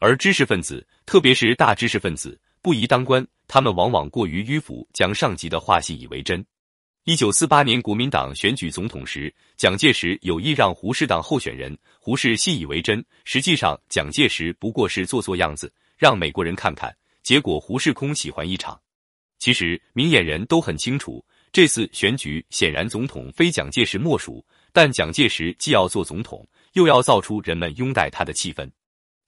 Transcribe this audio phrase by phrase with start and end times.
[0.00, 6.42] 而知识分子，特别是大知识分子，不宜当官，他们往往过于迂腐，将上级的话信以为真。
[7.04, 13.04] 一九四八年国民党选举总统时，蒋介石有意让胡适当候选人，胡适信以为真。
[13.26, 16.90] 实际上，蒋介石不过是做做样子，让美国人看看。
[17.22, 18.80] 结果，胡适空喜欢一场。
[19.38, 21.22] 其实，明眼人都很清楚，
[21.52, 24.42] 这次选举显然总统非蒋介石莫属。
[24.72, 28.70] 但蒋介石既要做总统，又要造出人们拥戴他的气氛，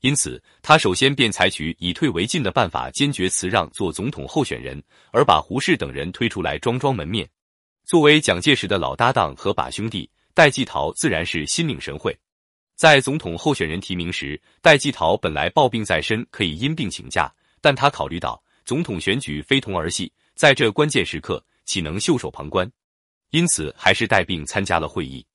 [0.00, 4.82] 因此他首先便采取以退为进的办法，坚决辞让做总统候选人，
[5.12, 7.28] 而把胡适等人推出来装装门面。
[7.84, 12.16] 作为蒋介石的老搭档和把兄弟，戴季陶自然是心领神会。
[12.76, 22.70] 在总统候选人提名时，戴季陶本来抱病在身，可以因病请假，但他考虑到总统选举非同儿戏，在这关键时刻岂能袖手旁观？
[23.32, 25.26] 因此，还是带病参加了会议。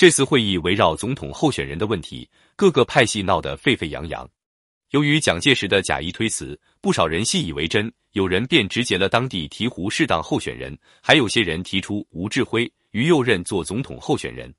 [0.00, 4.26] 这次会议围绕总统候选人的问题，各个派系闹得沸沸扬扬。
[4.92, 14.50] 由于蒋介石的假意推辞，不少人信以为真，有人便直接了当地提胡适当候选人，还有些人提出吴志辉、于右任做总统候选人。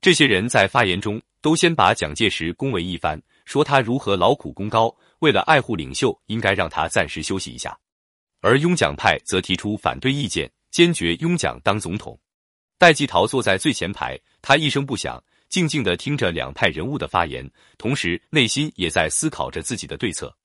[0.00, 7.78] 这些人在发言中都先把蒋介石恭维一番，说他如何劳苦功高，为了爱护领袖，应该让他暂时休息一下。
[8.40, 12.18] 而拥蒋派则提出反对意见，坚决拥蒋当总统。
[12.78, 15.22] 戴季陶坐在最前排，他一声不响。
[15.48, 20.36] 静静的听着两派人物的发言，同时内心也在思考着自己的对策。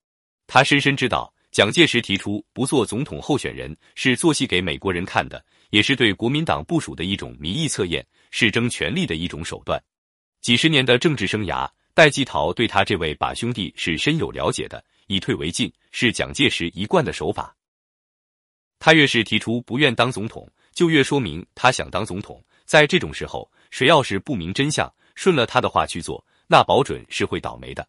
[0.47, 9.77] 他深深知道，蒋介石提出不做总统候选人，是做戏给美国人看的，也是对国民党部署的一种民意测验，是争权力的一种手段。
[10.39, 14.83] 几十年的政治生涯，戴季陶对他这位把兄弟是深有了解的。
[15.07, 17.53] 以退为进是蒋介石一贯的手法。
[18.79, 22.41] 他越是提出不愿当总统，就越说明他想当总统。
[22.65, 27.87] 在这种时候，谁要是不明真相，顺了他的话去做，那保准是会倒霉的。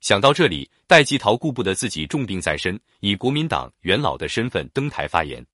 [0.00, 5.44] 想到这里，戴季陶顾不得自己重病在身，以国民党元老的身份登台发言。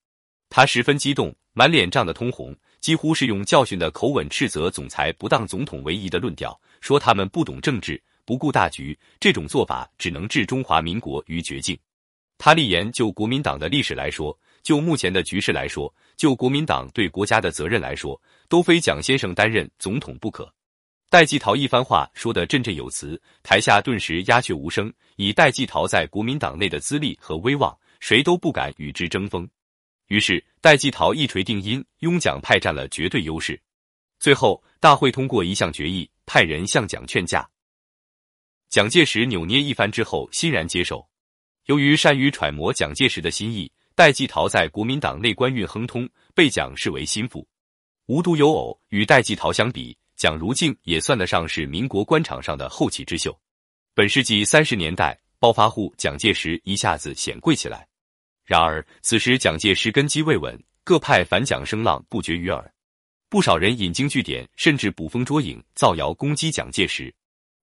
[0.51, 11.79] 他十分激动，满脸涨得通红，几乎是用教训的口吻斥责总裁不当总统唯一的论调，说他们不懂政治，不顾大局，这种做法只能置中华民国于绝境。
[12.37, 14.37] 他立言，就国民党的历史来说。
[14.65, 20.53] 就目前的局势来说，就国民党对国家的责任来说，都非蒋先生担任总统不可。
[21.11, 24.93] 戴季陶一番话说得振振有词，台下顿时鸦雀无声。
[25.17, 29.47] 以戴季陶在国民党内的资历和威望，谁都不敢与之争锋。
[30.09, 33.61] 于是，戴季陶一锤定音，拥蒋派占了绝对优势。
[34.19, 37.47] 最后，大会通过一项决议，派人向蒋劝架。
[38.71, 41.07] 蒋介石扭捏一番之后，欣然接受。
[41.67, 43.71] 由于善于揣摩蒋介石的心意。
[43.97, 47.47] 戴季陶在国民党内官运亨通，被蒋视为心腹。
[48.07, 53.39] 无独有偶，与戴季陶相比，蒋如镜也算得上是民国官场上的后起之秀。
[53.95, 57.87] 本世纪三十年代，暴发户蒋介石一下子显贵起来。
[58.45, 62.69] 然而，此时蒋介石根基未稳，各派反蒋声浪不绝于耳，
[63.29, 67.15] 不少人引经据典，甚至捕风捉影，造谣攻击蒋介石。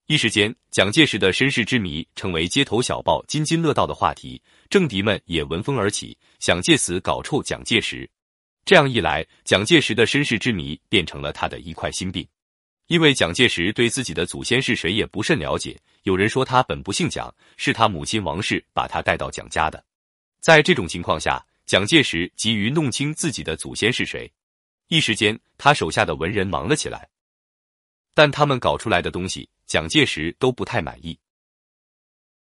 [0.07, 8.09] 一时间，蒋介石的身世之谜成为街头小报津津乐道的话题，政敌们也闻风而起，想借此搞臭蒋介石。
[8.63, 12.25] 这样一来，蒋介石的身世之谜变成了他的一块心病。
[12.87, 19.83] 因为蒋介石对自己的祖先是谁也不甚了解，有人说他本不姓蒋，是他母亲王氏把他带到蒋家的。
[20.39, 24.31] 在这种情况下，蒋介石急于弄清自己的祖先是谁，
[24.87, 27.09] 一时间他手下的文人忙了起来，
[28.13, 29.49] 但他们搞出来的东西。
[29.67, 31.17] 蒋介石都不太满意。